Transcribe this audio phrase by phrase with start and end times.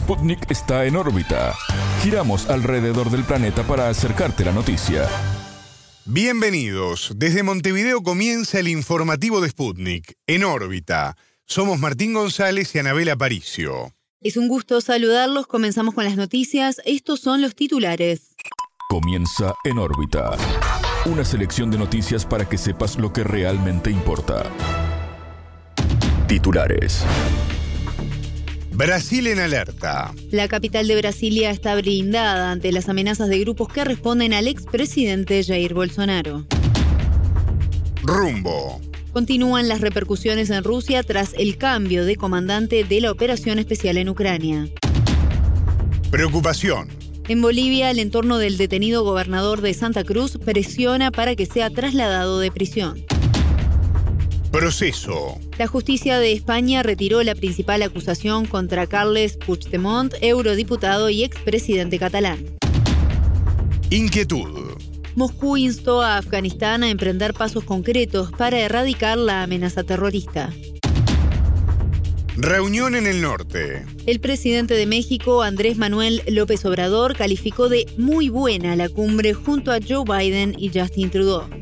[0.00, 1.54] Sputnik está en órbita.
[2.02, 5.06] Giramos alrededor del planeta para acercarte la noticia.
[6.06, 7.12] Bienvenidos.
[7.16, 11.18] Desde Montevideo comienza el informativo de Sputnik, en órbita.
[11.44, 13.92] Somos Martín González y Anabela Paricio.
[14.22, 15.46] Es un gusto saludarlos.
[15.46, 16.80] Comenzamos con las noticias.
[16.86, 18.34] Estos son los titulares.
[18.88, 20.30] Comienza en órbita.
[21.04, 24.44] Una selección de noticias para que sepas lo que realmente importa.
[26.26, 27.04] Titulares.
[28.80, 30.14] Brasil en alerta.
[30.30, 35.44] La capital de Brasilia está blindada ante las amenazas de grupos que responden al expresidente
[35.44, 36.46] Jair Bolsonaro.
[38.02, 38.80] Rumbo.
[39.12, 44.08] Continúan las repercusiones en Rusia tras el cambio de comandante de la operación especial en
[44.08, 44.66] Ucrania.
[46.10, 46.88] Preocupación.
[47.28, 52.40] En Bolivia, el entorno del detenido gobernador de Santa Cruz presiona para que sea trasladado
[52.40, 53.04] de prisión.
[54.50, 55.38] Proceso.
[55.58, 62.44] La justicia de España retiró la principal acusación contra Carles Puigdemont, eurodiputado y expresidente catalán.
[63.90, 64.72] Inquietud.
[65.14, 70.52] Moscú instó a Afganistán a emprender pasos concretos para erradicar la amenaza terrorista.
[72.36, 73.84] Reunión en el norte.
[74.06, 79.70] El presidente de México, Andrés Manuel López Obrador, calificó de muy buena la cumbre junto
[79.70, 81.59] a Joe Biden y Justin Trudeau.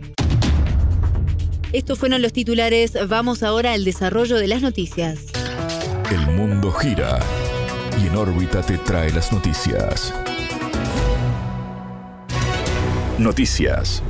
[1.73, 2.93] Estos fueron los titulares.
[3.09, 5.19] Vamos ahora al desarrollo de las noticias.
[6.11, 7.19] El mundo gira
[8.03, 10.15] y en órbita te trae las noticias.
[13.19, 14.03] Noticias.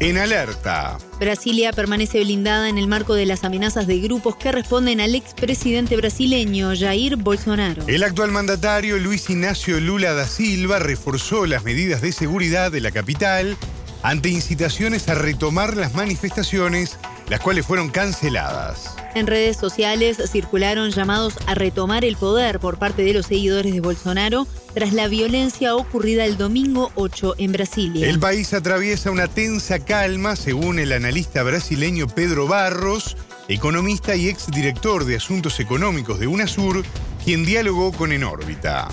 [0.00, 0.98] En alerta.
[1.18, 5.96] Brasilia permanece blindada en el marco de las amenazas de grupos que responden al expresidente
[5.96, 7.82] brasileño Jair Bolsonaro.
[7.86, 12.90] El actual mandatario Luis Ignacio Lula da Silva reforzó las medidas de seguridad de la
[12.90, 13.56] capital
[14.02, 16.98] ante incitaciones a retomar las manifestaciones,
[17.28, 18.96] las cuales fueron canceladas.
[19.14, 23.80] En redes sociales circularon llamados a retomar el poder por parte de los seguidores de
[23.80, 28.08] Bolsonaro tras la violencia ocurrida el domingo 8 en Brasilia.
[28.08, 33.16] El país atraviesa una tensa calma, según el analista brasileño Pedro Barros,
[33.48, 36.84] economista y exdirector de Asuntos Económicos de UNASUR,
[37.24, 38.88] quien dialogó con En órbita.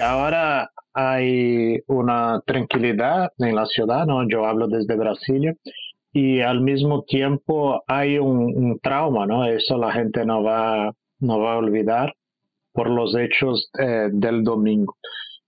[0.00, 4.28] Ahora hay una tranquilidad en la ciudad, ¿no?
[4.28, 5.54] Yo hablo desde Brasilia
[6.12, 9.46] y al mismo tiempo hay un, trauma, ¿no?
[9.46, 12.14] Eso la gente no va, no va a olvidar
[12.72, 14.96] por los hechos eh, del domingo.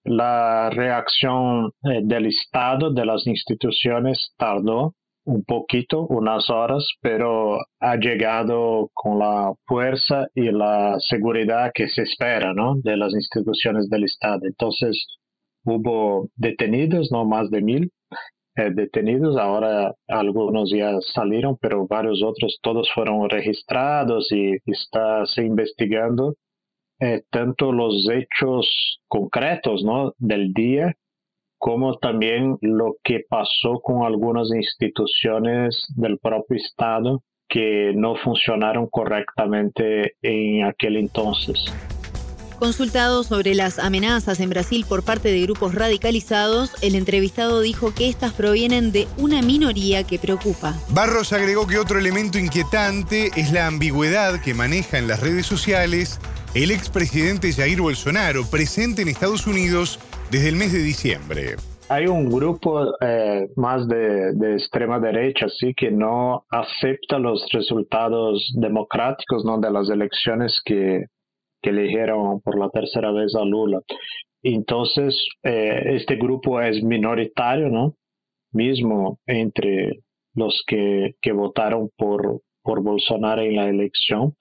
[0.05, 4.95] La reacción eh, del Estado, de las instituciones, tardó
[5.25, 12.03] un poquito, unas horas, pero ha llegado con la fuerza y la seguridad que se
[12.03, 12.77] espera, ¿no?
[12.77, 14.41] De las instituciones del Estado.
[14.45, 15.07] Entonces,
[15.65, 17.93] hubo detenidos, no más de mil
[18.57, 19.37] eh, detenidos.
[19.37, 26.35] Ahora algunos ya salieron, pero varios otros, todos fueron registrados y está se investigando
[27.01, 30.13] eh, tanto los hechos concretos ¿no?
[30.19, 30.95] del día
[31.59, 40.15] como también lo que pasó con algunas instituciones del propio Estado que no funcionaron correctamente
[40.21, 41.65] en aquel entonces.
[42.59, 48.09] Consultado sobre las amenazas en Brasil por parte de grupos radicalizados, el entrevistado dijo que
[48.09, 50.75] estas provienen de una minoría que preocupa.
[50.91, 56.21] Barros agregó que otro elemento inquietante es la ambigüedad que maneja en las redes sociales
[56.55, 59.99] el expresidente Jair Bolsonaro, presente en Estados Unidos
[60.31, 61.57] desde el mes de diciembre.
[61.89, 69.45] Hay un grupo eh, más de, extrema derecha, sí, que no acepta los resultados democráticos
[69.45, 69.59] ¿no?
[69.59, 71.05] de las elecciones que,
[71.65, 73.81] que eligieron por la tercera vez a Lula.
[74.43, 77.97] Entonces, eh, este grupo es minoritario, ¿no?
[78.53, 80.03] Mismo entre
[80.35, 84.37] los que, que votaron por, por Bolsonaro en la elección,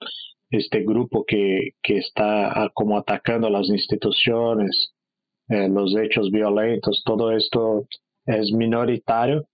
[0.50, 4.92] este grupo que, que está como atacando las instituciones,
[5.48, 7.86] eh, los hechos violentos, todo esto
[8.26, 9.46] es minoritario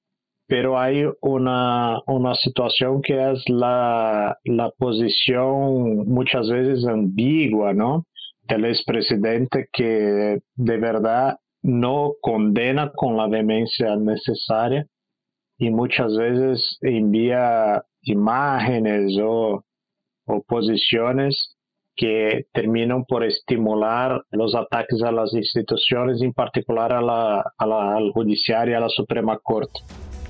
[0.50, 8.04] pero hay una, una situación que es la, la posición muchas veces ambigua, ¿no?
[8.48, 14.88] Del expresidente que de verdad no condena con la demencia necesaria
[15.56, 19.62] y muchas veces envía imágenes o,
[20.26, 21.56] o posiciones
[21.94, 27.94] que terminan por estimular los ataques a las instituciones, en particular a la, a la,
[27.94, 29.78] al judiciario y a la Suprema Corte.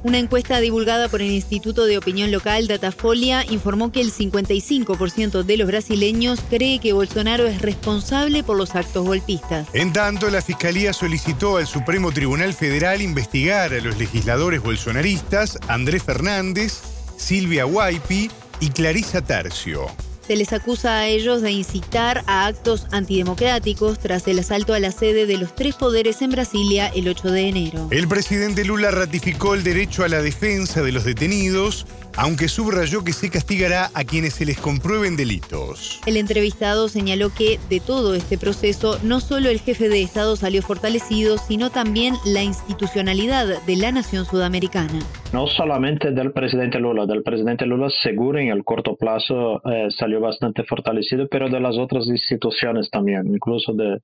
[0.02, 5.56] Una encuesta divulgada por el Instituto de Opinión Local Datafolia informó que el 55% de
[5.58, 9.68] los brasileños cree que Bolsonaro es responsable por los actos golpistas.
[9.74, 16.02] En tanto, la Fiscalía solicitó al Supremo Tribunal Federal investigar a los legisladores bolsonaristas Andrés
[16.02, 16.80] Fernández,
[17.18, 18.30] Silvia Huaypi
[18.60, 19.86] y Clarisa Tercio.
[20.30, 24.92] Se les acusa a ellos de incitar a actos antidemocráticos tras el asalto a la
[24.92, 27.88] sede de los tres poderes en Brasilia el 8 de enero.
[27.90, 31.84] El presidente Lula ratificó el derecho a la defensa de los detenidos
[32.16, 36.00] aunque subrayó que se castigará a quienes se les comprueben delitos.
[36.06, 40.62] El entrevistado señaló que de todo este proceso no solo el jefe de Estado salió
[40.62, 45.00] fortalecido, sino también la institucionalidad de la nación sudamericana.
[45.32, 50.20] No solamente del presidente Lula, del presidente Lula seguro en el corto plazo eh, salió
[50.20, 54.00] bastante fortalecido, pero de las otras instituciones también, incluso de,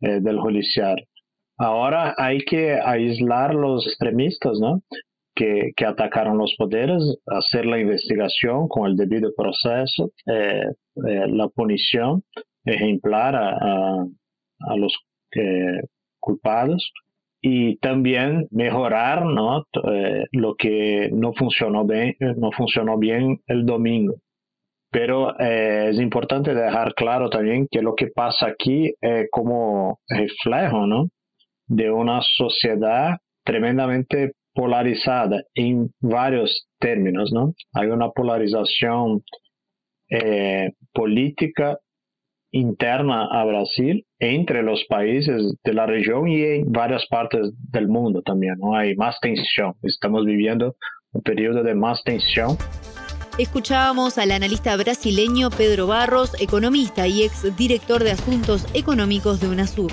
[0.00, 0.96] eh, del judicial.
[1.56, 4.82] Ahora hay que aislar los extremistas, ¿no?
[5.38, 10.64] Que, atacaron los poderes, hacer la investigación con el debido proceso, eh,
[11.06, 12.24] eh, la punición
[12.64, 14.04] ejemplar a,
[14.76, 14.92] los
[15.36, 15.82] eh,
[16.18, 16.92] culpados
[17.40, 19.64] y también mejorar ¿no?
[20.32, 24.16] lo que no funcionó bien, no funcionó bien el domingo.
[24.90, 31.08] Pero es importante dejar claro también que lo que pasa aquí es como reflejo ¿no?
[31.68, 37.54] de una sociedad tremendamente polarizada en varios términos, ¿no?
[37.74, 39.22] Hay una polarización
[40.10, 41.78] eh, política
[42.50, 48.20] interna a Brasil entre los países de la región y en varias partes del mundo
[48.22, 48.74] también, ¿no?
[48.74, 49.74] Hay más tensión.
[49.84, 50.74] Estamos viviendo
[51.12, 52.56] un periodo de más tensión.
[53.38, 59.92] Escuchábamos al analista brasileño Pedro Barros, economista y ex director de Asuntos Económicos de UNASUR.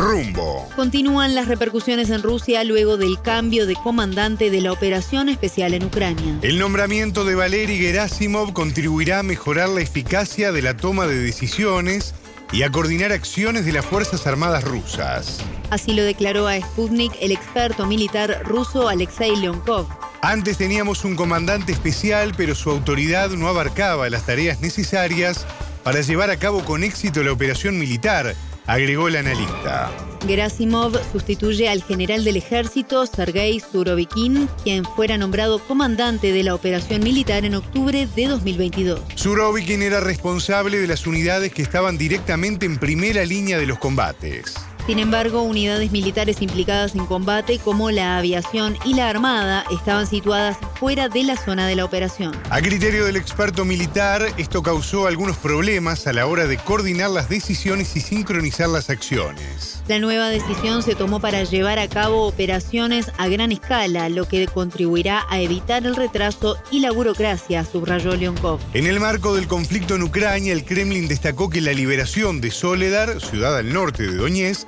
[0.00, 0.66] Rumbo.
[0.76, 5.84] Continúan las repercusiones en Rusia luego del cambio de comandante de la operación especial en
[5.84, 6.38] Ucrania.
[6.40, 12.14] El nombramiento de Valery Gerasimov contribuirá a mejorar la eficacia de la toma de decisiones
[12.50, 15.40] y a coordinar acciones de las Fuerzas Armadas rusas.
[15.68, 19.86] Así lo declaró a Sputnik el experto militar ruso Alexei Leonkov.
[20.22, 25.46] Antes teníamos un comandante especial, pero su autoridad no abarcaba las tareas necesarias
[25.82, 28.34] para llevar a cabo con éxito la operación militar
[28.70, 29.90] agregó el analista.
[30.24, 37.02] Gerasimov sustituye al general del ejército Sergei Surovikin, quien fuera nombrado comandante de la operación
[37.02, 39.00] militar en octubre de 2022.
[39.16, 44.54] Surovikin era responsable de las unidades que estaban directamente en primera línea de los combates.
[44.86, 50.58] Sin embargo, unidades militares implicadas en combate como la aviación y la armada estaban situadas
[50.78, 52.32] fuera de la zona de la operación.
[52.50, 57.28] A criterio del experto militar, esto causó algunos problemas a la hora de coordinar las
[57.28, 59.82] decisiones y sincronizar las acciones.
[59.88, 64.46] La nueva decisión se tomó para llevar a cabo operaciones a gran escala, lo que
[64.46, 68.60] contribuirá a evitar el retraso y la burocracia, subrayó Leonkov.
[68.72, 73.20] En el marco del conflicto en Ucrania, el Kremlin destacó que la liberación de Soledar,
[73.20, 74.64] ciudad al norte de Doñez,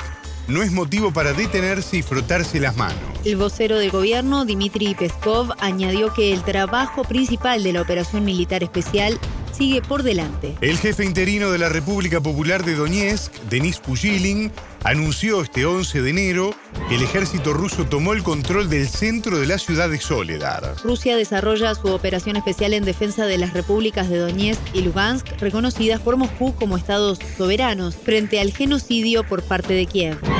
[0.53, 2.99] no es motivo para detenerse y frotarse las manos.
[3.25, 8.63] El vocero del gobierno, Dmitry Peskov, añadió que el trabajo principal de la operación militar
[8.63, 9.19] especial
[9.53, 10.55] sigue por delante.
[10.61, 14.51] El jefe interino de la República Popular de Donetsk, Denis Pujilin,
[14.83, 16.55] anunció este 11 de enero
[16.89, 20.75] que el ejército ruso tomó el control del centro de la ciudad de Soledar.
[20.83, 26.01] Rusia desarrolla su operación especial en defensa de las repúblicas de Donetsk y Lugansk, reconocidas
[26.01, 30.31] por Moscú como estados soberanos, frente al genocidio por parte de Kiev.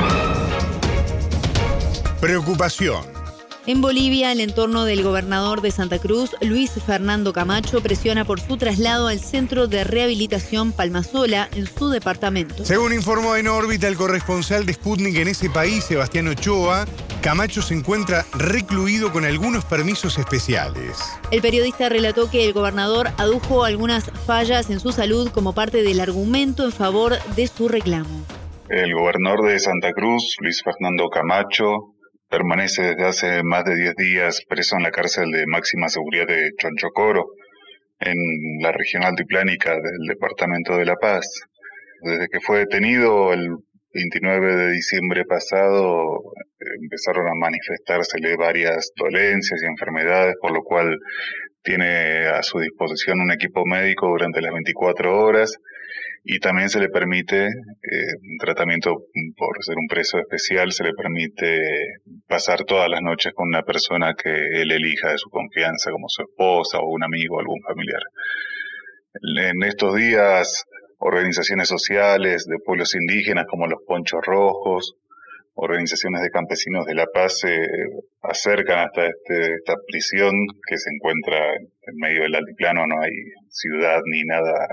[2.23, 3.03] Preocupación.
[3.67, 8.55] En Bolivia, el entorno del gobernador de Santa Cruz, Luis Fernando Camacho, presiona por su
[8.55, 12.63] traslado al Centro de Rehabilitación Palmasola en su departamento.
[12.63, 16.85] Según informó en órbita el corresponsal de Sputnik en ese país, Sebastián Ochoa,
[17.21, 20.97] Camacho se encuentra recluido con algunos permisos especiales.
[21.29, 25.99] El periodista relató que el gobernador adujo algunas fallas en su salud como parte del
[25.99, 28.23] argumento en favor de su reclamo.
[28.69, 31.92] El gobernador de Santa Cruz, Luis Fernando Camacho,
[32.33, 36.49] permanece desde hace más de 10 días preso en la cárcel de máxima seguridad de
[36.57, 37.27] Chonchocoro,
[37.99, 38.17] en
[38.59, 41.27] la región altiplánica del departamento de La Paz.
[42.01, 43.49] Desde que fue detenido el
[43.93, 46.23] 29 de diciembre pasado,
[46.81, 50.97] empezaron a manifestársele varias dolencias y enfermedades, por lo cual
[51.61, 55.55] tiene a su disposición un equipo médico durante las 24 horas
[56.23, 58.95] y también se le permite eh, un tratamiento
[59.35, 61.59] por ser un preso especial, se le permite
[62.27, 66.21] pasar todas las noches con una persona que él elija de su confianza, como su
[66.21, 68.01] esposa o un amigo o algún familiar.
[69.21, 70.63] En estos días,
[70.97, 74.95] organizaciones sociales de pueblos indígenas como los Ponchos Rojos,
[75.55, 77.67] organizaciones de campesinos de La Paz se
[78.21, 80.31] acercan hasta este, esta prisión
[80.67, 83.11] que se encuentra en medio del altiplano, no hay
[83.49, 84.67] ciudad ni nada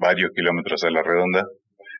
[0.00, 1.46] varios kilómetros a la redonda.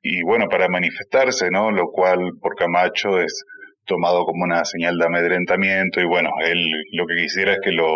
[0.03, 1.71] Y bueno, para manifestarse, ¿no?
[1.71, 3.45] Lo cual por Camacho es
[3.85, 6.59] tomado como una señal de amedrentamiento y bueno, él
[6.93, 7.87] lo que quisiera es que lo,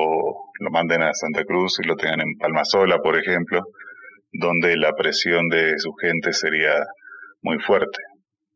[0.59, 3.63] lo manden a Santa Cruz y lo tengan en Palmasola, por ejemplo,
[4.33, 6.75] donde la presión de su gente sería
[7.43, 7.99] muy fuerte.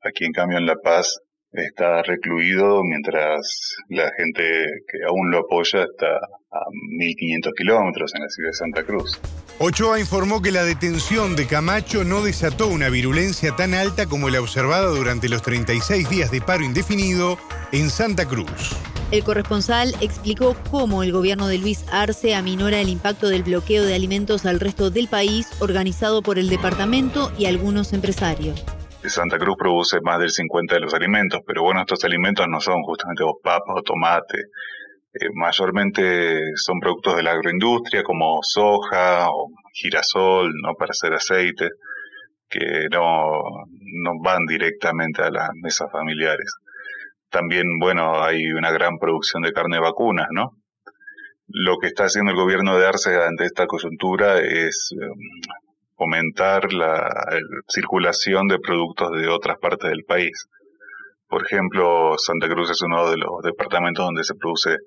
[0.02, 1.20] Aquí en cambio en La Paz
[1.52, 4.42] está recluido mientras la gente
[4.90, 6.64] que aún lo apoya está a
[6.98, 9.20] 1.500 kilómetros en la ciudad de Santa Cruz.
[9.60, 14.40] Ochoa informó que la detención de Camacho no desató una virulencia tan alta como la
[14.40, 17.38] observada durante los 36 días de paro indefinido
[17.72, 18.76] en Santa Cruz.
[19.10, 23.96] El corresponsal explicó cómo el gobierno de Luis Arce aminora el impacto del bloqueo de
[23.96, 28.64] alimentos al resto del país organizado por el departamento y algunos empresarios.
[29.02, 32.80] Santa Cruz produce más del 50 de los alimentos, pero bueno, estos alimentos no son
[32.82, 34.38] justamente papas o tomate,
[35.14, 40.74] eh, mayormente son productos de la agroindustria como soja o girasol, ¿no?
[40.74, 41.70] Para hacer aceite,
[42.48, 43.42] que no,
[44.02, 46.52] no van directamente a las mesas familiares.
[47.30, 50.52] También, bueno, hay una gran producción de carne vacunas, ¿no?
[51.46, 55.58] Lo que está haciendo el gobierno de Arce ante esta coyuntura es em,
[55.96, 57.10] fomentar la
[57.68, 60.48] circulación de productos de otras partes del país.
[61.28, 64.78] Por ejemplo, Santa Cruz es uno de los departamentos donde se produce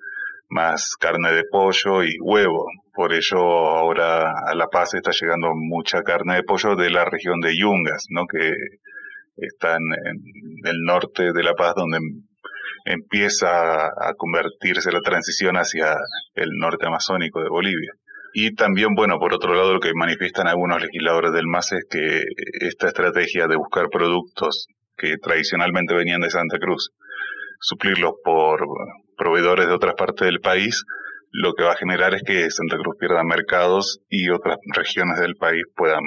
[0.49, 2.65] más carne de pollo y huevo.
[2.93, 7.39] Por ello ahora a La Paz está llegando mucha carne de pollo de la región
[7.41, 8.25] de Yungas, ¿no?
[8.25, 8.53] que
[9.37, 9.93] está en,
[10.65, 11.99] el norte de La Paz donde
[12.85, 15.95] empieza a convertirse la transición hacia
[16.33, 17.93] el norte amazónico de Bolivia.
[18.33, 22.23] Y también, bueno, por otro lado, lo que manifiestan algunos legisladores del MAS es que
[22.61, 24.67] esta estrategia de buscar productos
[25.01, 26.91] que tradicionalmente venían de Santa Cruz,
[27.59, 28.65] suplirlos por
[29.17, 30.83] proveedores de otras partes del país,
[31.31, 35.35] lo que va a generar es que Santa Cruz pierda mercados y otras regiones del
[35.35, 36.03] país puedan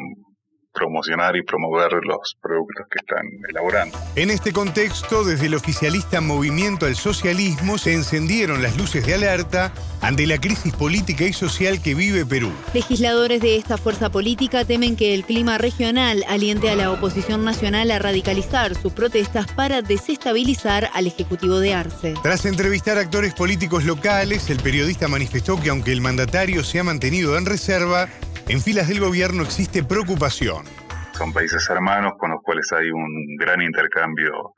[0.74, 3.96] promocionar y promover los productos que están elaborando.
[4.16, 9.72] En este contexto, desde el oficialista Movimiento al Socialismo se encendieron las luces de alerta
[10.02, 12.52] ante la crisis política y social que vive Perú.
[12.74, 17.90] Legisladores de esta fuerza política temen que el clima regional aliente a la oposición nacional
[17.90, 22.14] a radicalizar sus protestas para desestabilizar al Ejecutivo de Arce.
[22.22, 26.84] Tras entrevistar a actores políticos locales, el periodista manifestó que aunque el mandatario se ha
[26.84, 28.08] mantenido en reserva,
[28.48, 30.64] en filas del gobierno existe preocupación.
[31.12, 34.54] Son países hermanos con los cuales hay un gran intercambio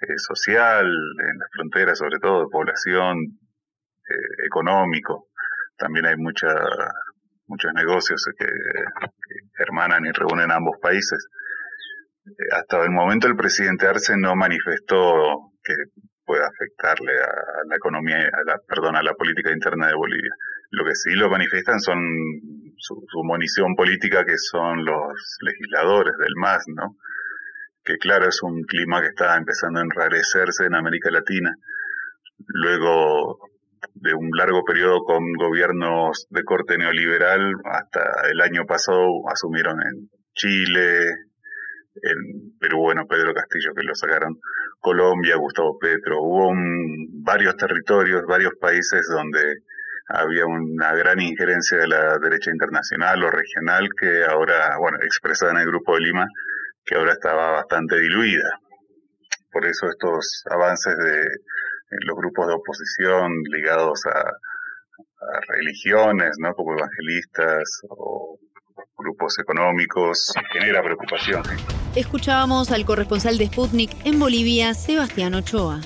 [0.00, 3.18] eh, social, en las fronteras sobre todo, de población,
[4.08, 5.28] eh, económico.
[5.76, 6.48] También hay mucha,
[7.46, 8.46] muchos negocios que,
[9.58, 11.26] hermanan y reúnen ambos países.
[12.26, 15.74] Eh, hasta el momento el presidente Arce no manifestó que
[16.24, 20.32] pueda afectarle a la economía, a la, perdón, a la política interna de Bolivia.
[20.70, 21.98] Lo que sí lo manifiestan son
[22.78, 26.96] su, munición política, que son los legisladores del MAS, ¿no?
[27.84, 31.54] Que claro, es un clima que está empezando a enrarecerse en América Latina.
[32.48, 33.38] Luego
[33.94, 40.10] de un largo periodo con gobiernos de corte neoliberal, hasta el año pasado asumieron en
[40.34, 41.08] Chile,
[42.02, 44.38] en Perú, bueno, Pedro Castillo, que lo sacaron,
[44.80, 46.20] Colombia, Gustavo Petro.
[46.20, 46.52] Hubo
[47.22, 49.62] varios territorios, varios países donde
[50.08, 55.58] había una gran injerencia de la derecha internacional o regional que ahora, bueno, expresada en
[55.58, 56.26] el Grupo de Lima,
[56.84, 58.60] que ahora estaba bastante diluida.
[59.50, 61.24] Por eso estos avances de
[62.04, 64.22] los grupos de oposición ligados a,
[65.48, 66.54] religiones, ¿no?
[66.54, 68.38] Como evangelistas o
[68.96, 71.42] grupos económicos, genera preocupación.
[71.96, 75.80] Escuchábamos al corresponsal de Sputnik en Bolivia, Sebastián Ochoa.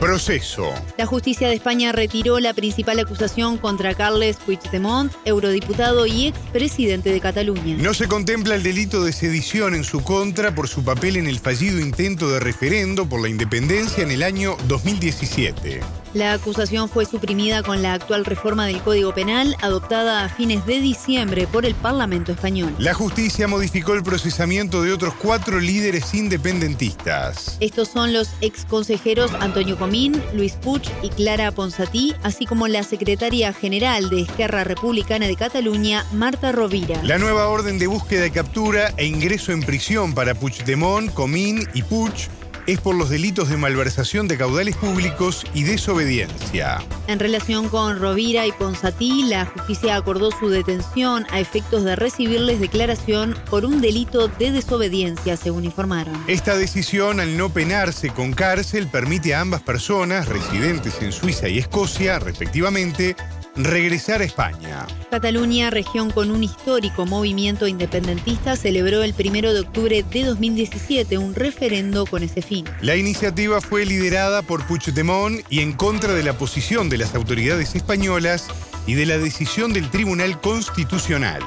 [0.00, 0.72] Proceso.
[0.96, 7.20] La justicia de España retiró la principal acusación contra Carles Puigdemont, eurodiputado y expresidente de
[7.20, 7.76] Cataluña.
[7.82, 11.40] No se contempla el delito de sedición en su contra por su papel en el
[11.40, 15.80] fallido intento de referendo por la independencia en el año 2017.
[16.14, 20.80] La acusación fue suprimida con la actual reforma del Código Penal adoptada a fines de
[20.80, 22.74] diciembre por el Parlamento español.
[22.78, 27.58] La justicia modificó el procesamiento de otros cuatro líderes independentistas.
[27.60, 32.82] Estos son los ex consejeros Antonio Comín, Luis Puig y Clara Ponsatí, así como la
[32.82, 37.02] secretaria general de Esquerra Republicana de Cataluña, Marta Rovira.
[37.02, 41.82] La nueva orden de búsqueda y captura e ingreso en prisión para Puigdemont, Comín y
[41.82, 42.28] Puig
[42.68, 46.84] es por los delitos de malversación de caudales públicos y desobediencia.
[47.06, 52.60] En relación con Rovira y Ponsatí, la justicia acordó su detención a efectos de recibirles
[52.60, 56.22] declaración por un delito de desobediencia, según informaron.
[56.26, 61.56] Esta decisión, al no penarse con cárcel, permite a ambas personas, residentes en Suiza y
[61.56, 63.16] Escocia, respectivamente,
[63.64, 64.86] regresar a España.
[65.10, 71.34] Cataluña, región con un histórico movimiento independentista, celebró el 1 de octubre de 2017 un
[71.34, 72.64] referendo con ese fin.
[72.80, 77.74] La iniciativa fue liderada por Puigdemont y en contra de la posición de las autoridades
[77.74, 78.48] españolas
[78.86, 81.42] y de la decisión del Tribunal Constitucional.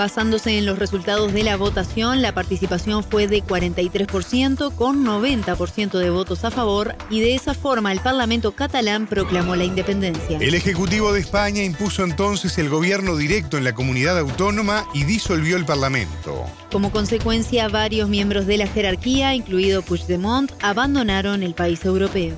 [0.00, 6.08] Basándose en los resultados de la votación, la participación fue de 43% con 90% de
[6.08, 10.38] votos a favor y de esa forma el Parlamento catalán proclamó la independencia.
[10.38, 15.58] El Ejecutivo de España impuso entonces el gobierno directo en la comunidad autónoma y disolvió
[15.58, 16.46] el Parlamento.
[16.72, 22.36] Como consecuencia, varios miembros de la jerarquía, incluido Puigdemont, abandonaron el país europeo.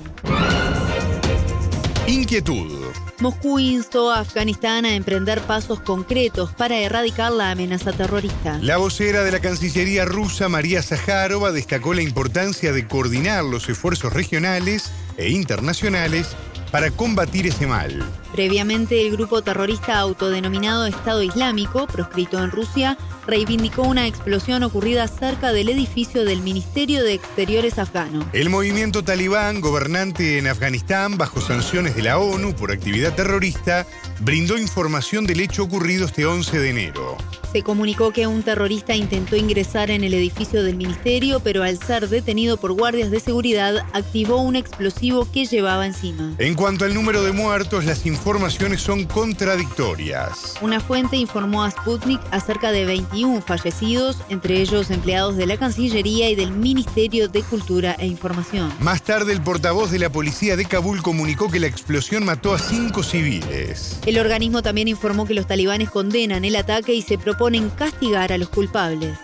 [2.07, 3.02] Inquietud.
[3.23, 8.59] Moscú instó a Afganistán a emprender pasos concretos para erradicar la amenaza terrorista.
[8.61, 14.11] La vocera de la Cancillería rusa, María Zaharova, destacó la importancia de coordinar los esfuerzos
[14.11, 16.35] regionales e internacionales
[16.73, 18.03] para combatir ese mal.
[18.31, 25.53] Previamente, el grupo terrorista autodenominado Estado Islámico, proscrito en Rusia, reivindicó una explosión ocurrida cerca
[25.53, 28.27] del edificio del Ministerio de Exteriores afgano.
[28.33, 33.85] El movimiento talibán, gobernante en Afganistán bajo sanciones de la ONU por actividad terrorista,
[34.19, 37.17] brindó información del hecho ocurrido este 11 de enero.
[37.53, 42.09] Se comunicó que un terrorista intentó ingresar en el edificio del ministerio, pero al ser
[42.09, 46.33] detenido por guardias de seguridad, activó un explosivo que llevaba encima.
[46.39, 50.55] En cuanto al número de muertos, las informaciones son contradictorias.
[50.61, 56.31] Una fuente informó a Sputnik acerca de 21 fallecidos, entre ellos empleados de la Cancillería
[56.31, 58.73] y del Ministerio de Cultura e Información.
[58.79, 62.57] Más tarde, el portavoz de la policía de Kabul comunicó que la explosión mató a
[62.57, 63.99] cinco civiles.
[64.05, 68.31] El organismo también informó que los talibanes condenan el ataque y se proponen ponen castigar
[68.31, 69.17] a los culpables.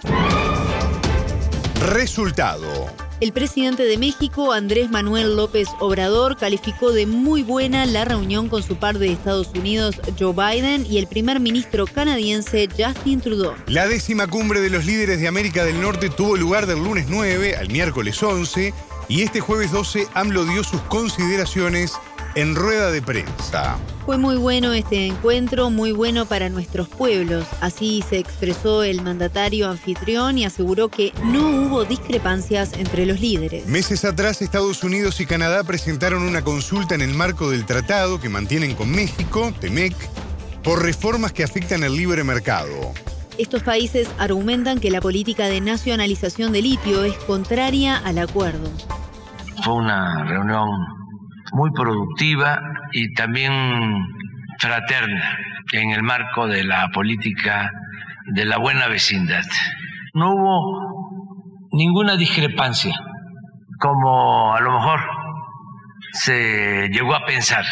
[1.91, 2.88] Resultado.
[3.21, 8.63] El presidente de México, Andrés Manuel López Obrador, calificó de muy buena la reunión con
[8.63, 13.55] su par de Estados Unidos, Joe Biden, y el primer ministro canadiense, Justin Trudeau.
[13.67, 17.57] La décima cumbre de los líderes de América del Norte tuvo lugar del lunes 9
[17.57, 18.74] al miércoles 11
[19.09, 21.93] y este jueves 12 AMLO dio sus consideraciones
[22.36, 23.77] en rueda de prensa.
[24.05, 27.45] Fue muy bueno este encuentro, muy bueno para nuestros pueblos.
[27.62, 33.68] Así se expresó el mandatario anfitrión y aseguró que no hubo discrepancias entre los líderes.
[33.68, 38.29] Meses atrás, Estados Unidos y Canadá presentaron una consulta en el marco del tratado que
[38.29, 39.96] mantienen con México, TEMEC,
[40.63, 42.94] por reformas que afectan el libre mercado.
[43.37, 48.70] Estos países argumentan que la política de nacionalización de litio es contraria al acuerdo.
[49.63, 50.99] Fue una reunión
[51.53, 52.59] muy productiva
[52.92, 54.05] y también
[54.59, 55.38] fraterna
[55.72, 57.72] en el marco de la política
[58.27, 59.44] de la buena vecindad.
[60.14, 62.96] No hubo ninguna discrepancia,
[63.79, 65.00] como a lo mejor
[66.14, 67.66] se llegó a pensar,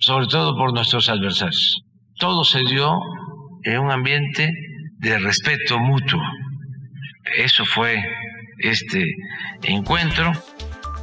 [0.00, 1.82] sobre todo por nuestros adversarios.
[2.18, 2.98] Todo se dio
[3.62, 4.52] en un ambiente
[4.98, 6.20] de respeto mutuo.
[7.36, 8.02] Eso fue
[8.58, 9.04] este
[9.62, 10.32] encuentro.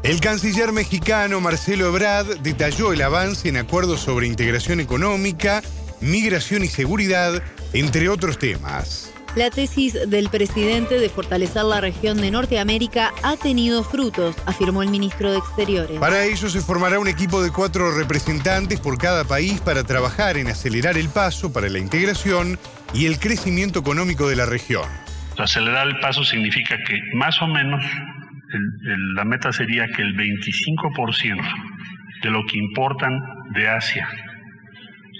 [0.05, 5.63] El canciller mexicano Marcelo Ebrard detalló el avance en acuerdos sobre integración económica,
[5.99, 7.41] migración y seguridad,
[7.73, 9.11] entre otros temas.
[9.35, 14.89] La tesis del presidente de fortalecer la región de Norteamérica ha tenido frutos, afirmó el
[14.89, 15.99] ministro de Exteriores.
[15.99, 20.49] Para ello se formará un equipo de cuatro representantes por cada país para trabajar en
[20.49, 22.59] acelerar el paso para la integración
[22.93, 24.87] y el crecimiento económico de la región.
[25.39, 27.83] Acelerar el paso significa que más o menos
[29.15, 31.41] la meta sería que el 25%
[32.21, 34.07] de lo que importan de Asia,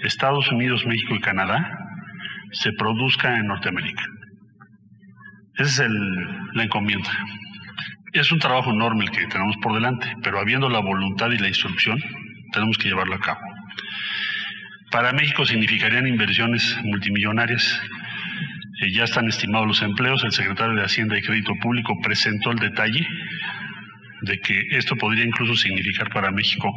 [0.02, 1.78] Estados Unidos, México y Canadá,
[2.52, 4.02] se produzca en Norteamérica.
[5.56, 5.90] Esa es
[6.52, 7.10] la encomienda.
[8.12, 11.48] Es un trabajo enorme el que tenemos por delante, pero habiendo la voluntad y la
[11.48, 11.98] instrucción,
[12.52, 13.40] tenemos que llevarlo a cabo.
[14.90, 17.82] Para México significarían inversiones multimillonarias
[18.82, 20.22] eh, ya están estimados los empleos.
[20.24, 23.06] El secretario de Hacienda y Crédito Público presentó el detalle
[24.22, 26.72] de que esto podría incluso significar para México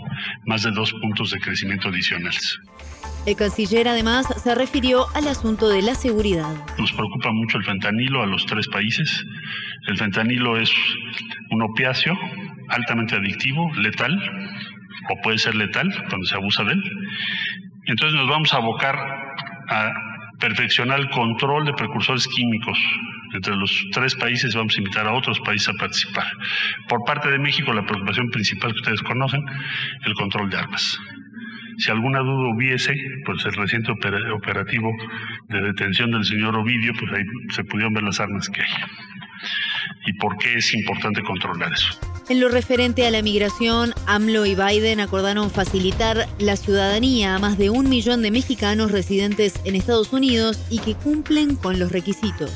[0.46, 2.60] más de dos puntos de crecimiento adicionales.
[3.26, 6.56] El canciller además se refirió al asunto de la seguridad.
[6.78, 9.26] Nos preocupa mucho el fentanilo a los tres países.
[9.88, 10.72] El fentanilo es
[11.52, 12.18] un opiáceo
[12.70, 14.18] altamente adictivo, letal,
[15.10, 16.84] o puede ser letal cuando se abusa de él.
[17.86, 18.96] Entonces nos vamos a abocar
[19.70, 20.09] a
[20.40, 22.78] perfeccionar el control de precursores químicos.
[23.34, 26.26] Entre los tres países vamos a invitar a otros países a participar.
[26.88, 29.46] Por parte de México, la preocupación principal que ustedes conocen,
[30.06, 31.00] el control de armas.
[31.78, 32.94] Si alguna duda hubiese,
[33.26, 34.92] pues el reciente operativo
[35.48, 38.72] de detención del señor Ovidio, pues ahí se pudieron ver las armas que hay.
[40.06, 42.19] ¿Y por qué es importante controlar eso?
[42.30, 47.58] En lo referente a la migración, AMLO y Biden acordaron facilitar la ciudadanía a más
[47.58, 52.52] de un millón de mexicanos residentes en Estados Unidos y que cumplen con los requisitos.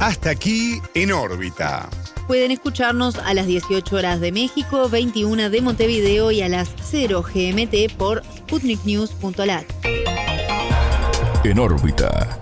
[0.00, 1.88] Hasta aquí en órbita.
[2.26, 7.22] Pueden escucharnos a las 18 horas de México, 21 de Montevideo y a las 0
[7.22, 9.64] GMT por sputniknews.lat.
[11.44, 12.36] En órbita.